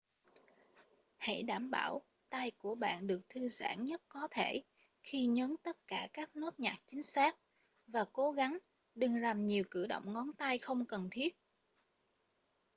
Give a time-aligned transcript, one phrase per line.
[1.17, 4.61] hãy đảm bảo tay của bạn được thư giãn nhất có thể
[5.03, 7.37] khi nhấn tất cả các nốt nhạc chính xác
[7.87, 8.57] và cố gắng
[8.95, 11.37] đừng làm nhiều cử động ngón tay không cần thiết